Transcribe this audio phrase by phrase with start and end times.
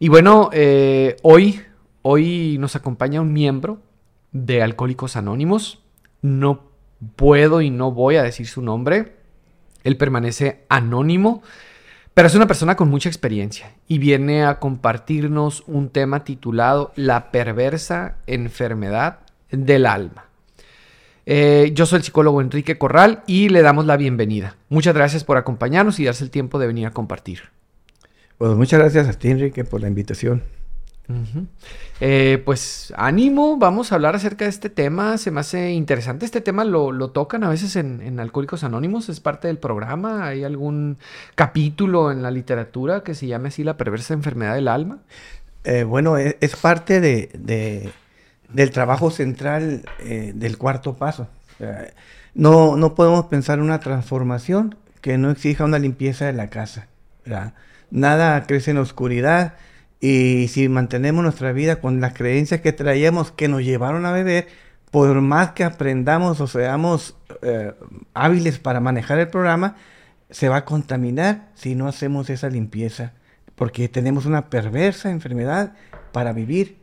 [0.00, 1.60] Y bueno, eh, hoy,
[2.02, 3.80] hoy nos acompaña un miembro
[4.30, 5.82] de Alcohólicos Anónimos.
[6.22, 6.68] No
[7.16, 9.16] puedo y no voy a decir su nombre.
[9.82, 11.42] Él permanece anónimo,
[12.14, 17.32] pero es una persona con mucha experiencia y viene a compartirnos un tema titulado La
[17.32, 19.20] perversa enfermedad
[19.50, 20.26] del alma.
[21.26, 24.54] Eh, yo soy el psicólogo Enrique Corral y le damos la bienvenida.
[24.68, 27.50] Muchas gracias por acompañarnos y darse el tiempo de venir a compartir.
[28.38, 30.42] Bueno, muchas gracias a ti, Enrique, por la invitación.
[32.00, 36.42] Eh, pues ánimo, vamos a hablar acerca de este tema, se me hace interesante, este
[36.42, 40.98] tema lo, tocan a veces en, Alcohólicos Anónimos, es parte del programa, hay algún
[41.34, 44.98] capítulo en la literatura que se llame así la perversa enfermedad del alma.
[45.64, 47.90] Eh, bueno, e, es, parte de,
[48.52, 51.26] del trabajo central eh, del cuarto paso.
[52.34, 56.86] no, no podemos pensar una transformación que no exija una limpieza de la casa.
[57.90, 59.54] Nada crece en la oscuridad
[60.00, 64.46] y si mantenemos nuestra vida con las creencias que traíamos que nos llevaron a beber,
[64.90, 67.72] por más que aprendamos o seamos eh,
[68.14, 69.76] hábiles para manejar el programa,
[70.30, 73.12] se va a contaminar si no hacemos esa limpieza.
[73.54, 75.72] Porque tenemos una perversa enfermedad
[76.12, 76.76] para vivir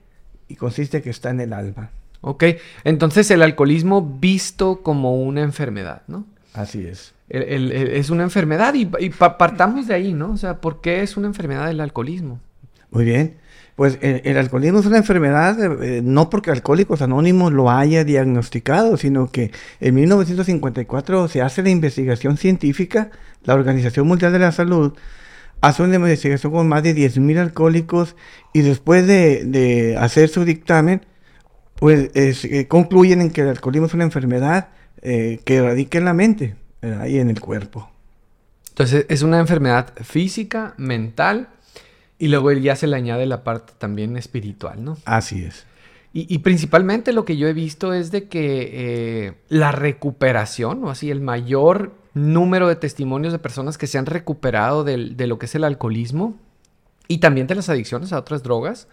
[0.48, 1.90] y consiste que está en el alma.
[2.22, 2.44] Ok,
[2.84, 6.26] entonces el alcoholismo visto como una enfermedad, ¿no?
[6.56, 7.14] Así es.
[7.30, 10.32] es una enfermedad y, y partamos de ahí, ¿no?
[10.32, 12.40] O sea, ¿por qué es una enfermedad el alcoholismo?
[12.92, 13.36] Muy bien.
[13.76, 19.30] Pues el, alcoholismo es una enfermedad, eh, no porque Alcohólicos Anónimos lo haya diagnosticado, sino
[19.30, 23.12] que en 1954 se hace la investigación científica,
[23.44, 24.94] la Organización Mundial de la Salud
[25.60, 28.16] hace una investigación con más de 10.000 alcohólicos
[28.54, 31.02] y después de, hacer su dictamen,
[31.76, 34.70] pues eh, concluyen en que el alcoholismo es una enfermedad
[35.02, 36.56] eh, que radica en la mente
[37.08, 37.90] y en el cuerpo.
[38.70, 41.50] Entonces es una enfermedad física, mental
[42.20, 44.98] y luego ya se le añade la parte también espiritual, ¿no?
[45.06, 45.66] Así es.
[46.18, 48.70] Y, principalmente lo que yo he visto es de que
[49.28, 54.06] eh, la recuperación, o así, el mayor número de testimonios de personas que se han
[54.06, 56.38] recuperado de lo que es el alcoholismo
[57.10, 58.88] y también de las adicciones a otras drogas,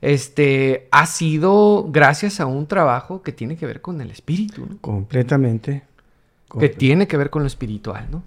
[0.00, 4.78] este, ha sido gracias a un trabajo que tiene que ver con el espíritu, ¿no?
[4.80, 5.82] Completamente.
[6.58, 8.22] Que tiene que ver con lo espiritual, ¿no?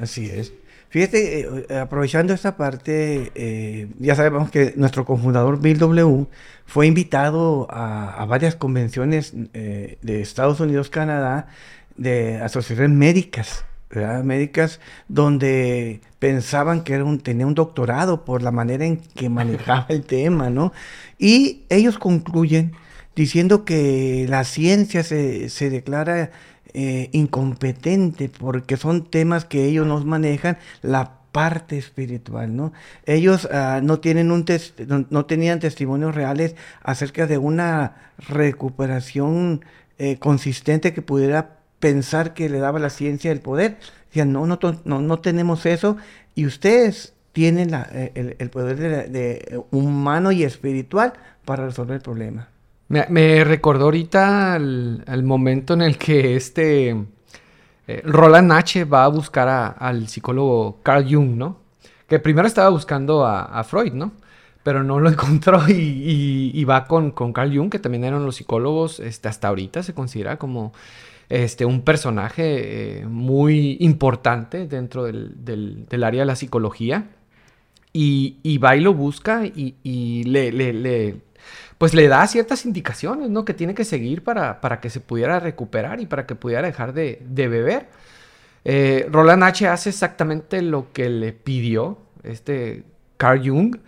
[0.00, 0.52] Así es.
[0.90, 6.26] Fíjate, eh, aprovechando esta parte, eh, ya sabemos que nuestro cofundador Bill W.
[6.66, 11.46] fue invitado a, varias convenciones eh, de Estados Unidos, Canadá,
[11.96, 14.22] de asociaciones médicas, ¿verdad?
[14.24, 19.86] médicas, donde pensaban que era un, tenía un doctorado por la manera en que manejaba
[19.88, 20.72] el tema, ¿no?
[21.18, 22.72] Y ellos concluyen
[23.16, 26.30] diciendo que la ciencia se, se declara
[26.72, 32.72] eh, incompetente porque son temas que ellos nos manejan la parte espiritual, ¿no?
[33.06, 34.44] Ellos ah, no tienen un
[35.10, 39.64] no, tenían testimonios reales acerca de una recuperación
[39.98, 43.78] eh, consistente que pudiera pensar que le daba la ciencia el poder.
[44.06, 45.96] Decían, no, no, no, no tenemos eso
[46.34, 51.14] y ustedes tienen eh, el, poder de humano y espiritual
[51.44, 52.48] para resolver el problema.
[52.90, 56.90] Me, recordó ahorita el, momento en el que este
[57.86, 58.84] eh, Roland H.
[58.84, 61.58] va a buscar al psicólogo Carl Jung, ¿no?
[62.08, 64.10] Que primero estaba buscando a, Freud, ¿no?
[64.64, 68.98] Pero no lo encontró y, va con, con, Carl Jung, que también eran los psicólogos,
[68.98, 70.72] este, hasta ahorita se considera como
[71.30, 77.08] este, un personaje eh, muy importante dentro del, área de la psicología.
[77.92, 81.20] Y, va y lo busca y, le, le
[81.80, 83.46] pues le da ciertas indicaciones, ¿no?
[83.46, 86.92] Que tiene que seguir para, para que se pudiera recuperar y para que pudiera dejar
[86.92, 87.88] de, beber.
[88.66, 89.66] Eh, Roland H.
[89.66, 92.84] hace exactamente lo que le pidió este
[93.16, 93.78] Carl Jung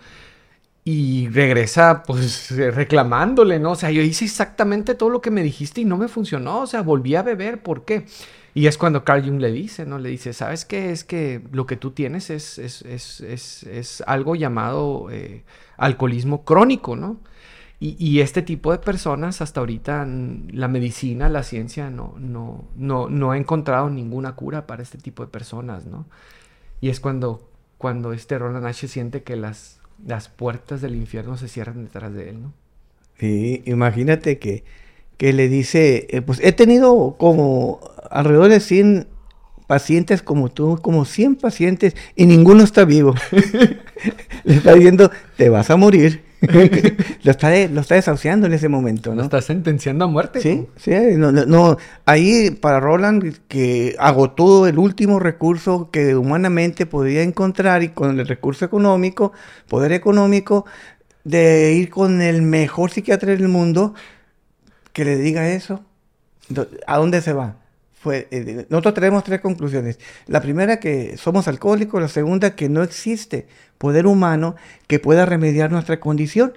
[0.85, 3.73] y regresa pues reclamándole, ¿no?
[3.73, 6.67] O sea, yo hice exactamente todo lo que me dijiste y no me funcionó, o
[6.67, 8.07] sea, volví a beber, ¿por qué?
[8.55, 9.99] Y es cuando Carl Jung le dice, ¿no?
[9.99, 10.91] Le dice, ¿sabes qué?
[10.93, 15.43] Es que lo que tú tienes es, es, algo llamado eh,
[15.79, 17.19] alcoholismo crónico, ¿no?
[17.85, 20.07] Y, este tipo de personas, hasta ahorita,
[20.53, 25.25] la medicina, la ciencia, no, no, no, no ha encontrado ninguna cura para este tipo
[25.25, 26.07] de personas, ¿no?
[26.81, 28.87] Y es cuando, cuando este Roland H.
[28.87, 32.53] siente que las, las puertas del infierno se cierran detrás de él, ¿no?
[33.19, 34.65] Sí, imagínate que,
[35.17, 39.07] que le dice, eh, pues he tenido como alrededor de 100
[39.67, 43.15] pacientes como tú, como 100 pacientes, y ninguno está vivo.
[44.45, 46.32] le está diciendo, te vas a morir
[47.23, 49.17] lo, está lo está desahuciando en ese momento, ¿no?
[49.17, 50.41] Lo está sentenciando a muerte.
[50.41, 57.23] Sí, sí, no, no, ahí para Roland, que agotó el último recurso que humanamente podía
[57.23, 59.33] encontrar y con el recurso económico,
[59.69, 60.67] poder económico,
[61.25, 63.95] de ir con el mejor psiquiatra del mundo,
[64.93, 65.85] que le diga eso,
[66.87, 67.62] ¿a dónde se va?
[68.03, 70.01] Fue, eh, nosotros tenemos tres conclusiones.
[70.27, 72.01] La primera, que somos alcohólicos.
[72.03, 73.47] La segunda, que no existe
[73.79, 74.57] poder humano
[74.89, 76.53] que pueda remediar nuestra condición.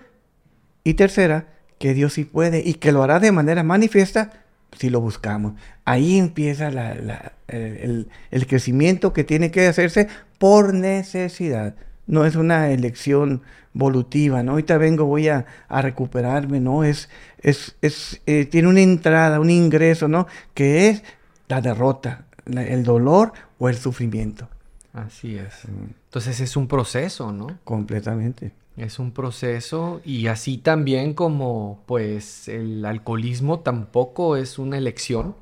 [0.83, 1.47] Y tercera,
[1.77, 4.45] que Dios sí puede y que lo hará de manera manifiesta
[4.77, 5.53] si lo buscamos.
[5.85, 10.07] Ahí empieza el, el, crecimiento que tiene que hacerse
[10.39, 11.75] por necesidad.
[12.07, 13.41] No es una elección
[13.73, 14.53] volutiva, ¿no?
[14.53, 16.83] Ahorita vengo, voy a, recuperarme, ¿no?
[16.83, 17.09] Es,
[17.41, 20.27] es, es eh, tiene una entrada, un ingreso, ¿no?
[20.53, 21.03] Que es
[21.47, 24.47] la derrota, el dolor o el sufrimiento.
[24.93, 25.65] Así es.
[25.65, 27.47] Entonces es un proceso, ¿no?
[27.63, 28.53] Completamente.
[28.77, 35.35] Es un proceso y así también como pues el alcoholismo tampoco es una elección.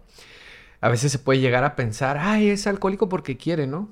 [0.81, 3.89] A veces se puede llegar a pensar, ay, es alcohólico porque quiere, ¿no?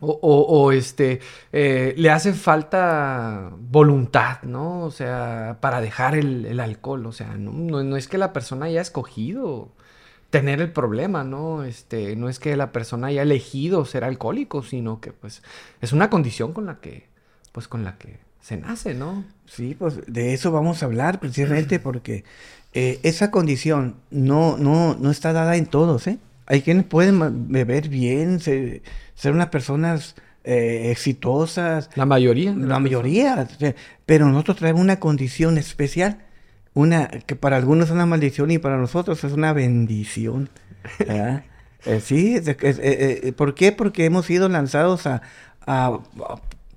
[0.00, 1.18] O, este,
[1.52, 4.84] eh, le hace falta voluntad, ¿no?
[4.84, 7.04] O sea, para dejar el, alcohol.
[7.06, 9.72] O sea, no, no, es que la persona haya escogido
[10.30, 11.64] tener el problema, ¿no?
[11.64, 15.42] Este, no es que la persona haya elegido ser alcohólico, sino que pues
[15.80, 17.06] es una condición con la que,
[17.52, 19.24] pues con la que se nace, ¿no?
[19.46, 22.24] Sí, pues de eso vamos a hablar precisamente porque
[22.74, 26.18] eh, esa condición no, no, no está dada en todos, ¿eh?
[26.46, 28.82] Hay quienes pueden beber bien, ser,
[29.26, 30.14] unas personas
[30.44, 31.90] eh, exitosas.
[31.94, 32.54] La mayoría.
[32.54, 33.46] La mayoría.
[34.06, 36.24] Pero nosotros traemos una condición especial,
[36.78, 40.48] una que para algunos es una maldición y para nosotros es una bendición.
[41.86, 43.72] Eh, sí, eh, ¿por qué?
[43.72, 45.22] Porque hemos sido lanzados a,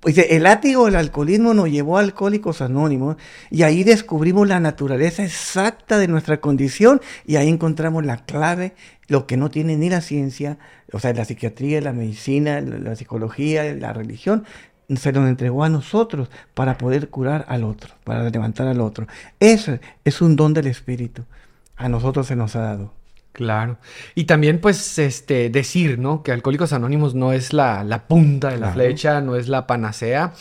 [0.01, 3.17] pues el látigo del alcoholismo nos llevó a Alcohólicos Anónimos
[3.51, 8.73] y ahí descubrimos la naturaleza exacta de nuestra condición y ahí encontramos la clave,
[9.07, 10.57] lo que no tiene ni la ciencia,
[10.91, 14.45] o sea, la psiquiatría, la medicina, la, psicología, la religión,
[14.97, 19.07] se nos entregó a nosotros para poder curar al otro, para levantar al otro.
[19.39, 21.23] Eso es un don del Espíritu.
[21.75, 22.93] A nosotros se nos ha dado.
[23.33, 23.77] Claro.
[24.13, 26.21] Y también, pues, este, decir, ¿no?
[26.21, 30.33] Que Alcohólicos Anónimos no es la, la punta de la flecha, no es la panacea.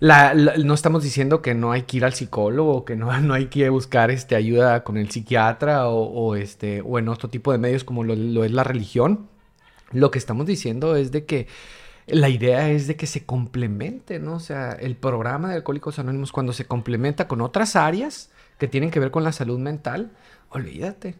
[0.00, 3.46] La, no estamos diciendo que no hay que ir al psicólogo, que no, no hay
[3.46, 7.84] que buscar este, ayuda con el psiquiatra o, este, o en otro tipo de medios
[7.84, 9.28] como lo, lo, es la religión.
[9.92, 11.46] Lo que estamos diciendo es de que
[12.12, 14.34] la idea es de que se complemente, ¿no?
[14.34, 18.90] O sea, el programa de Alcohólicos Anónimos cuando se complementa con otras áreas que tienen
[18.90, 20.10] que ver con la salud mental,
[20.50, 21.14] olvídate,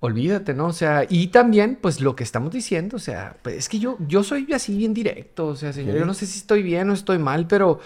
[0.00, 0.66] olvídate, ¿no?
[0.66, 3.96] O sea, y también, pues lo que estamos diciendo, o sea, pues es que yo,
[4.06, 6.92] yo soy así bien directo, o sea, señor, yo no sé si estoy bien o
[6.92, 7.80] estoy mal, pero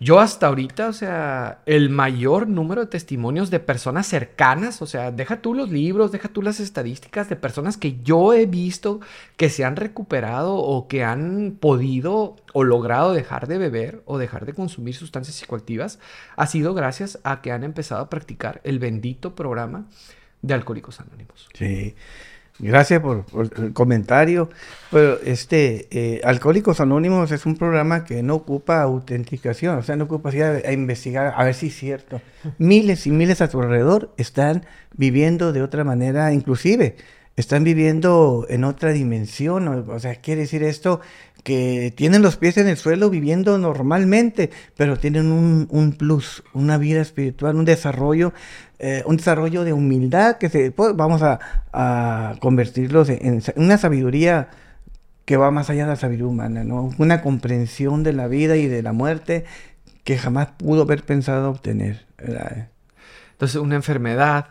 [0.00, 5.10] yo hasta ahorita, o sea, el mayor número de testimonios de personas cercanas, o sea,
[5.10, 9.00] deja tú los libros, deja tú las estadísticas de personas que yo he visto
[9.36, 14.46] que se han recuperado o que han podido o logrado dejar de beber o dejar
[14.46, 15.98] de consumir sustancias psicoactivas,
[16.34, 19.86] ha sido gracias a que han empezado a practicar el bendito programa
[20.40, 21.46] de Alcohólicos Anónimos.
[21.52, 21.94] Sí.
[22.60, 23.24] Gracias por,
[23.56, 24.50] el comentario.
[24.90, 30.04] Pero este eh, Alcohólicos Anónimos es un programa que no ocupa autenticación, o sea, no
[30.04, 32.20] ocupa a, investigar a ver si es cierto.
[32.58, 34.64] Miles y miles a tu alrededor están
[34.96, 36.96] viviendo de otra manera, inclusive
[37.36, 39.68] están viviendo en otra dimensión.
[39.88, 41.00] O, sea, quiere decir esto
[41.42, 47.00] que tienen los pies en el suelo viviendo normalmente, pero tienen un, plus, una vida
[47.00, 48.32] espiritual, un desarrollo,
[48.78, 51.38] eh, un desarrollo de humildad que se, pues, vamos a,
[52.40, 54.48] convertirlos en, una sabiduría
[55.24, 56.90] que va más allá de la sabiduría humana, ¿no?
[56.98, 59.44] Una comprensión de la vida y de la muerte
[60.04, 62.06] que jamás pudo haber pensado obtener.
[63.32, 64.46] Entonces, una enfermedad,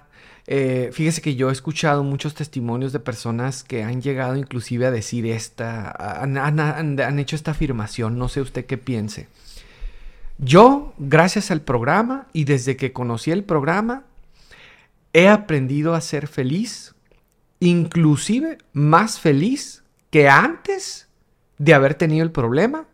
[0.52, 4.92] eh, fíjese que yo he escuchado muchos testimonios de personas que han llegado inclusive a
[4.92, 9.28] decir esta, han, hecho esta afirmación, no sé usted qué piense.
[10.40, 14.06] Yo, gracias al programa y desde que conocí el programa,
[15.14, 16.96] he aprendido a ser feliz,
[17.60, 21.10] inclusive más feliz que antes
[21.60, 22.88] de haber tenido el problema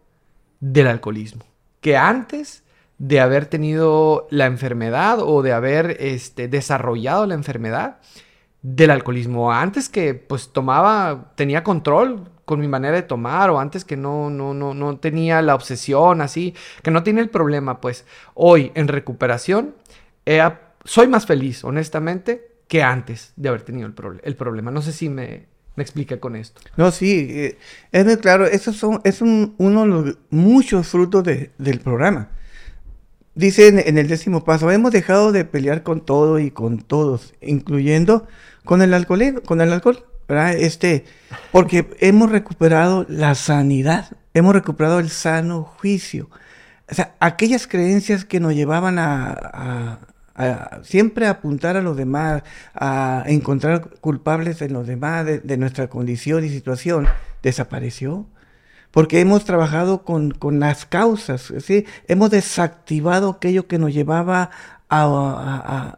[0.59, 1.45] del alcoholismo,
[1.79, 2.64] que antes
[2.97, 7.97] de haber tenido la enfermedad o de haber este, desarrollado la enfermedad
[8.61, 9.51] del alcoholismo.
[9.51, 14.29] Antes que pues tomaba, tenía control con mi manera de tomar o antes que no,
[14.29, 18.87] no, no, no tenía la obsesión así, que no tiene el problema, pues hoy en
[18.87, 19.75] recuperación
[20.83, 24.71] soy más feliz, honestamente, que antes de haber tenido el, el problema.
[24.71, 26.61] No sé si me, me explica con esto.
[26.77, 27.57] No, sí, eh,
[27.91, 32.29] es muy claro, esos son, es uno de los muchos frutos del programa
[33.35, 38.27] dice en, el décimo paso, hemos dejado de pelear con todo y con todos, incluyendo
[38.63, 40.05] con el alcohol, con el alcohol.
[40.27, 41.05] Este,
[41.51, 46.29] porque hemos recuperado la sanidad, hemos recuperado el sano juicio.
[46.89, 49.99] O sea, aquellas creencias que nos llevaban a,
[50.83, 56.49] siempre apuntar a los demás, a encontrar culpables en los demás de, nuestra condición y
[56.49, 57.07] situación,
[57.41, 58.27] desapareció.
[58.95, 61.85] Porque hemos trabajado con, las causas, ¿sí?
[62.07, 64.51] hemos desactivado aquello que nos llevaba
[64.89, 65.97] a,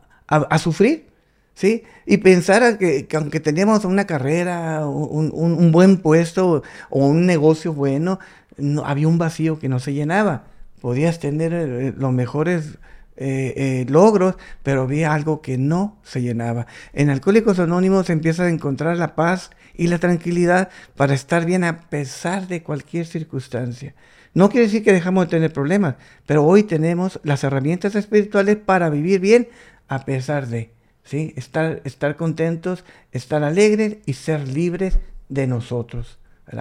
[0.57, 1.05] sufrir.
[1.53, 1.83] ¿sí?
[2.07, 8.17] Y pensar que, aunque teníamos una carrera, un, buen puesto o un negocio bueno,
[8.57, 10.45] no, había un vacío que no se llenaba.
[10.81, 12.79] Podías tener eh, los mejores
[13.15, 16.65] eh, eh, logros, pero había algo que no se llenaba.
[16.93, 21.63] En Alcohólicos Anónimos se empieza a encontrar la paz y la tranquilidad para estar bien
[21.63, 23.93] a pesar de cualquier circunstancia.
[24.33, 28.89] No quiere decir que dejamos de tener problemas, pero hoy tenemos las herramientas espirituales para
[28.89, 29.47] vivir bien
[29.87, 30.71] a pesar de,
[31.03, 31.33] ¿sí?
[31.37, 36.19] Estar, estar contentos, estar alegres y ser libres de nosotros.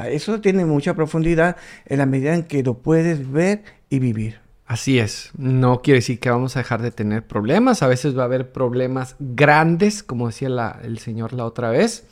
[0.09, 4.41] Eso tiene mucha profundidad en la medida en que lo puedes ver y vivir.
[4.67, 8.23] Así es, no quiere decir que vamos a dejar de tener problemas, a veces va
[8.23, 10.49] a haber problemas grandes, como decía
[10.83, 12.05] el Señor la otra vez,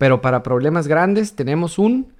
[0.00, 2.14] pero para problemas grandes tenemos un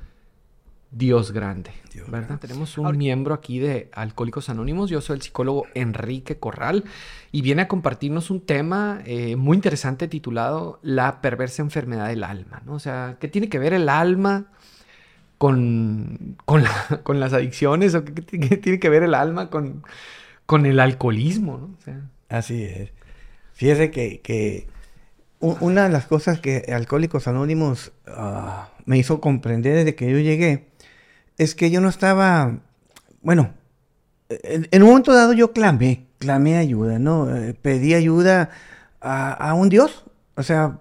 [0.90, 1.70] Dios grande,
[2.08, 2.38] ¿verdad?
[2.38, 6.84] Tenemos un miembro aquí de Alcohólicos Anónimos, yo soy el psicólogo Enrique Corral
[7.32, 12.60] y viene a compartirnos un tema eh, muy interesante titulado La perversa enfermedad del alma,
[12.66, 12.74] ¿no?
[12.74, 14.48] O sea, ¿qué tiene que ver el alma?
[15.38, 16.64] con, con,
[17.18, 19.84] las adicciones o qué, tiene que ver el alma con,
[20.44, 21.94] con el alcoholismo, ¿no?
[22.28, 22.90] Así es.
[23.54, 24.68] Fíjese que,
[25.40, 30.68] una de las cosas que Alcohólicos Anónimos ah, me hizo comprender desde que yo llegué
[31.38, 32.58] es que yo no estaba,
[33.22, 33.54] bueno,
[34.28, 37.34] en, un momento dado yo clamé, clamé ayuda, ¿no?
[37.34, 38.50] Eh, pedí ayuda
[39.00, 40.04] a, un Dios.
[40.36, 40.78] O sea,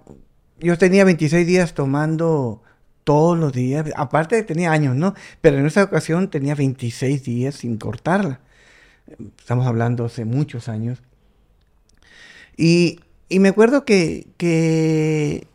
[0.60, 2.62] yo tenía 26 días tomando
[3.04, 3.86] todos los días.
[3.96, 5.16] Aparte tenía años, ¿no?
[5.42, 8.42] Pero en esa ocasión tenía 26 días sin cortarla.
[9.38, 11.02] Estamos hablando hace muchos años.
[12.58, 13.00] Y,
[13.38, 15.48] me acuerdo que, que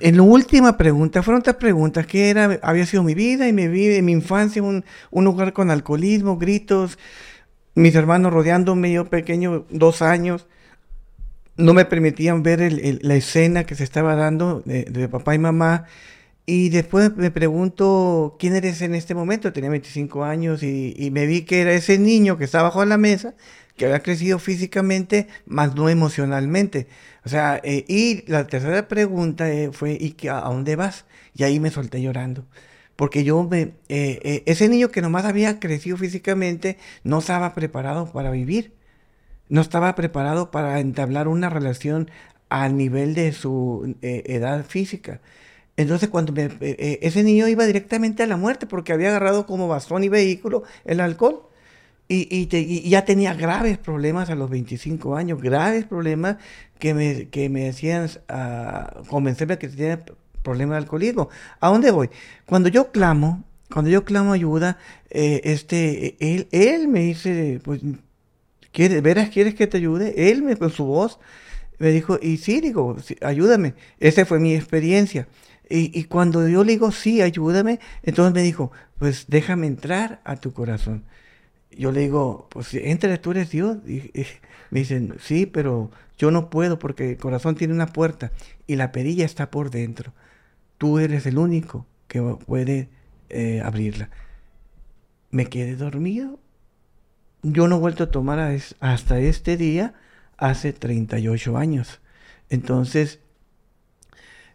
[0.00, 3.68] en la última pregunta, fueron otras preguntas, que era, había sido mi vida y mi
[3.68, 6.98] vida, mi infancia, un, un lugar con alcoholismo, gritos,
[7.76, 10.46] mis hermanos rodeándome, yo pequeño, dos años,
[11.56, 15.86] no me permitían ver la escena que se estaba dando de papá y mamá,
[16.46, 19.52] y después me pregunto quién eres en este momento.
[19.52, 23.34] Tenía 25 años y, me vi que era ese niño que estaba bajo la mesa,
[23.76, 26.88] que había crecido físicamente, más no emocionalmente.
[27.24, 31.06] O sea, eh, y la tercera pregunta eh, fue, ¿y a, dónde vas?
[31.34, 32.44] Y ahí me solté llorando.
[32.96, 38.30] Porque yo, me, eh, ese niño que nomás había crecido físicamente, no estaba preparado para
[38.30, 38.74] vivir.
[39.48, 42.10] No estaba preparado para entablar una relación
[42.48, 45.20] a nivel de su edad física.
[45.76, 49.68] Entonces, cuando eh, eh, ese niño iba directamente a la muerte porque había agarrado como
[49.68, 51.48] bastón y vehículo el alcohol.
[52.06, 52.46] Y,
[52.88, 56.36] ya tenía graves problemas a los 25 años, graves problemas
[56.78, 60.04] que me, que me hacían uh, convencerme que tenía
[60.42, 61.28] problemas de alcoholismo.
[61.60, 62.10] ¿A dónde voy?
[62.44, 63.42] Cuando yo clamo,
[63.72, 64.78] cuando yo clamo ayuda,
[65.10, 67.80] eh, este, él, él me dice, pues,
[68.70, 70.30] ¿quieres, ¿veras quieres que te ayude?
[70.30, 71.18] Él me, con su voz
[71.78, 73.74] me dijo, y sí, digo, ayúdame.
[73.98, 75.26] Esa fue mi experiencia.
[75.68, 80.52] Y, cuando yo le digo, sí, ayúdame, entonces me dijo, pues déjame entrar a tu
[80.52, 81.04] corazón.
[81.78, 83.78] Yo le digo, pues entra, tú eres Dios.
[84.70, 88.32] Me dicen, sí, pero yo no puedo porque el corazón tiene una puerta
[88.66, 90.12] y la perilla está por dentro.
[90.78, 92.88] Tú eres el único que puede
[93.30, 94.10] eh, abrirla.
[95.30, 96.38] Me quedé dormido.
[97.42, 98.38] Yo no he vuelto a tomar
[98.80, 99.94] hasta este día
[100.36, 102.00] hace 38 años.
[102.48, 103.20] Entonces,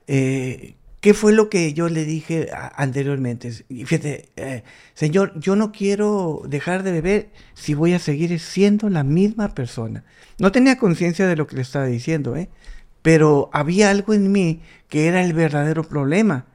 [0.07, 3.51] eh, ¿Qué fue lo que yo le dije anteriormente?
[3.51, 4.63] Fíjate, eh,
[4.93, 10.03] Señor, yo no quiero dejar de beber si voy a seguir siendo la misma persona.
[10.39, 12.49] No tenía conciencia de lo que le estaba diciendo, ¿eh?
[13.01, 16.45] pero había algo en mí que era el verdadero problema.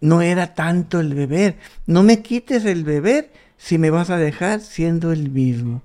[0.00, 1.56] No era tanto el beber.
[1.86, 5.82] No me quites el beber si me vas a dejar siendo el mismo.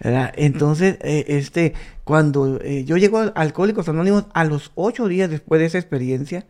[0.00, 5.60] Entonces, eh, este, cuando eh, yo llego a Alcohólicos Anónimos, a los ocho días después
[5.60, 6.44] de esa experiencia,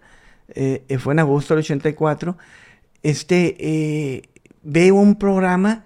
[0.48, 2.36] eh, eh, fue en agosto del 84,
[3.02, 4.22] este, eh,
[4.62, 5.84] veo un programa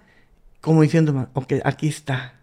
[0.61, 2.33] como diciendo, ok, aquí está,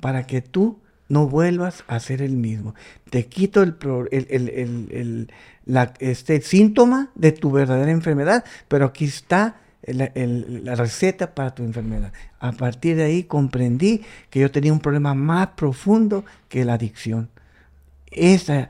[0.00, 2.74] para que tú no vuelvas a ser el mismo.
[3.10, 3.76] Te quito el,
[4.10, 5.30] el,
[5.66, 12.12] la, este síntoma de tu verdadera enfermedad, pero aquí está la, receta para tu enfermedad.
[12.38, 17.28] A partir de ahí comprendí que yo tenía un problema más profundo que la adicción.
[18.10, 18.68] Esa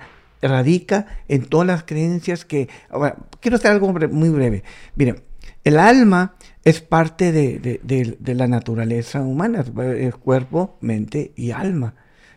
[0.49, 2.69] radica en todas las creencias que...
[3.41, 4.65] quiero hacer algo muy breve.
[4.97, 5.23] Miren,
[5.65, 9.65] el alma es parte de, la naturaleza humana,
[9.97, 11.95] es cuerpo, mente y alma.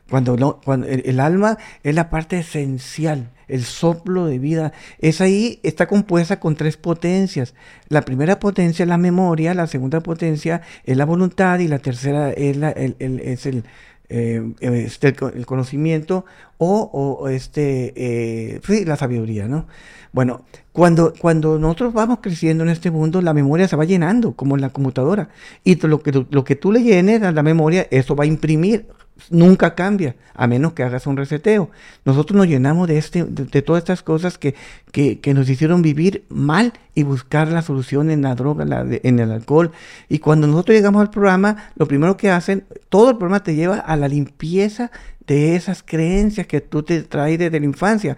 [0.09, 5.59] Cuando, no, cuando el, alma es la parte esencial, el soplo de vida, es ahí,
[5.63, 7.55] está compuesta con tres potencias.
[7.87, 12.31] La primera potencia es la memoria, la segunda potencia es la voluntad y la tercera
[12.31, 13.63] es, la, el, es el,
[14.09, 16.25] eh, este, el conocimiento
[16.57, 19.67] o, este, eh, la sabiduría, ¿no?
[20.11, 24.55] Bueno, cuando, cuando nosotros vamos creciendo en este mundo, la memoria se va llenando, como
[24.55, 25.29] en la computadora.
[25.63, 28.85] Y lo que, lo que tú le llenes a la memoria, eso va a imprimir
[29.29, 31.69] nunca cambia, a menos que hagas un reseteo.
[32.05, 34.55] Nosotros nos llenamos de, este, de, todas estas cosas que,
[34.91, 38.65] que, nos hicieron vivir mal y buscar la solución en la droga,
[39.03, 39.71] en el alcohol.
[40.09, 43.77] Y cuando nosotros llegamos al programa, lo primero que hacen, todo el programa te lleva
[43.77, 44.91] a la limpieza
[45.27, 48.17] de esas creencias que tú te traes desde la infancia.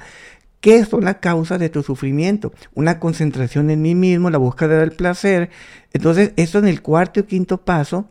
[0.60, 2.52] ¿Qué son las causas de tu sufrimiento?
[2.74, 5.52] Una concentración en mí mismo, la búsqueda del placer.
[5.94, 8.10] Entonces, eso en el cuarto y quinto paso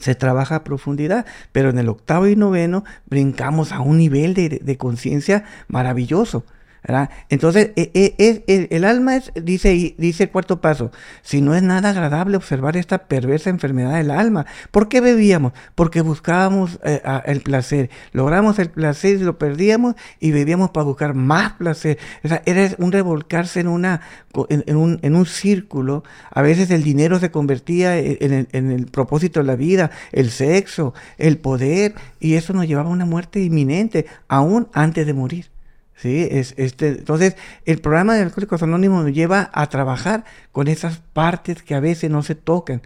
[0.00, 4.48] se trabaja a profundidad, pero en el octavo y noveno brincamos a un nivel de,
[4.48, 6.44] de conciencia maravilloso.
[7.28, 10.90] Entonces, e, e, el, alma es, dice, el cuarto paso,
[11.22, 14.46] si no es nada agradable observar esta perversa enfermedad del alma.
[14.70, 15.52] ¿Por qué bebíamos?
[15.74, 17.90] Porque buscábamos eh, el placer.
[18.12, 21.98] Logramos el placer y lo perdíamos y bebíamos para buscar más placer.
[22.22, 24.00] Era un revolcarse en, una,
[24.48, 26.02] en, un, en un círculo.
[26.30, 30.30] A veces el dinero se convertía en el, en el propósito de la vida, el
[30.30, 35.59] sexo, el poder, y eso nos llevaba a una muerte inminente, aún antes de morir.
[36.00, 36.26] ¿Sí?
[36.30, 41.62] Es, este, entonces, el programa de Alcohólicos Anónimos nos lleva a trabajar con esas partes
[41.62, 42.82] que a veces no se tocan.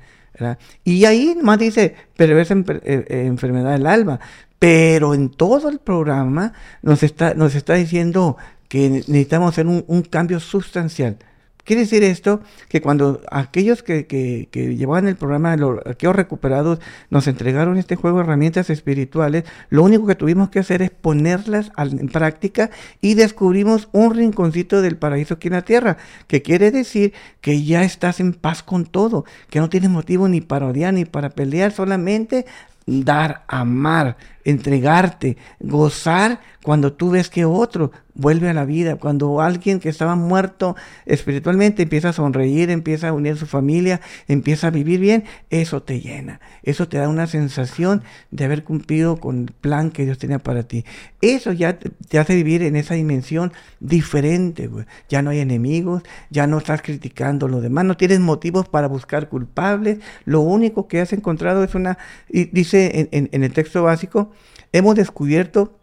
[0.82, 4.20] Y ahí más dice perversa eh, eh, enfermedad del alma.
[4.58, 6.52] Pero en todo el programa
[6.82, 8.36] nos está, nos está diciendo
[8.68, 11.18] que necesitamos hacer un cambio sustancial.
[11.64, 16.78] Quiere decir esto que cuando aquellos que, que, llevaban el programa, los, aquellos recuperados,
[17.08, 21.70] nos entregaron este juego de herramientas espirituales, lo único que tuvimos que hacer es ponerlas
[21.78, 25.96] en práctica y descubrimos un rinconcito del paraíso aquí en la tierra,
[26.26, 30.42] que quiere decir que ya estás en paz con todo, que no tienes motivo ni
[30.42, 32.44] para odiar ni para pelear, solamente
[32.86, 39.80] dar, amar, entregarte, gozar cuando tú ves que otro vuelve a la vida, cuando alguien
[39.80, 44.70] que estaba muerto espiritualmente empieza a sonreír, empieza a unir a su familia, empieza a
[44.70, 49.52] vivir bien, eso te llena, eso te da una sensación de haber cumplido con el
[49.52, 50.84] plan que Dios tenía para ti.
[51.20, 54.70] Eso ya te hace vivir en esa dimensión diferente,
[55.08, 58.86] ya no hay enemigos, ya no estás criticando a los demás, no tienes motivos para
[58.86, 64.30] buscar culpables, lo único que has encontrado es una, y dice en el texto básico,
[64.74, 65.78] hemos descubierto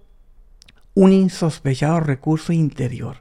[0.94, 3.18] un insospechado recurso interior.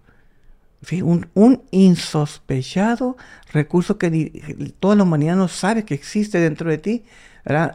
[1.02, 3.16] Un, insospechado
[3.52, 7.04] recurso que toda la humanidad no sabe que existe dentro de ti.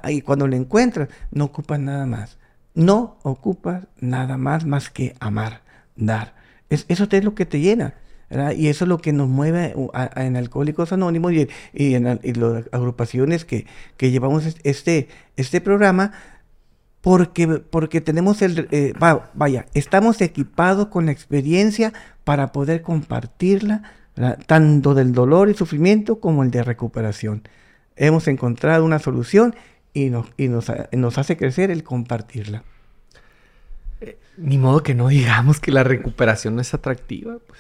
[0.09, 2.37] Y cuando lo encuentras, no ocupas nada más.
[2.73, 5.61] No ocupas nada más más que amar,
[5.95, 6.35] dar.
[6.69, 7.93] Es, eso es lo que te llena.
[8.57, 9.73] Y eso es lo que nos mueve
[10.17, 11.47] en Alcohólicos Anónimos y,
[11.95, 16.11] en, las agrupaciones que, que llevamos este, este programa
[17.05, 18.93] porque, porque tenemos el, eh,
[19.35, 23.83] vaya, estamos equipados con la experiencia para poder compartirla,
[24.47, 27.47] tanto del dolor y sufrimiento como el de recuperación.
[27.95, 29.53] Hemos encontrado una solución
[29.93, 32.63] y nos, y nos, nos hace crecer el compartirla.
[34.01, 37.59] Eh, ni modo que no digamos que la recuperación no es atractiva, pues.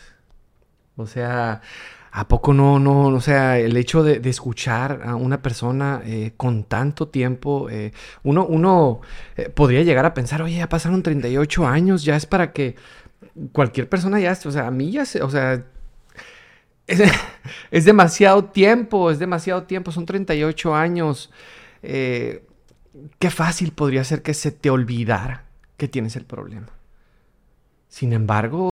[0.95, 1.61] O sea,
[2.17, 6.63] ¿A poco no, no, o sea, el hecho de, escuchar a una persona eh, con
[6.63, 7.91] tanto tiempo, eh,
[8.23, 9.01] uno, uno
[9.35, 12.77] eh, podría llegar a pensar, oye, ya pasaron 38 años, ya es para que
[13.51, 15.65] cualquier persona ya, o sea, a mí ya, se, o sea,
[16.87, 17.03] es,
[17.85, 21.33] demasiado tiempo, es demasiado tiempo, son 38 años.
[21.81, 22.41] qué
[23.29, 25.43] fácil podría ser que se te olvidara
[25.75, 26.69] que tienes el problema.
[27.89, 28.69] Sin embargo,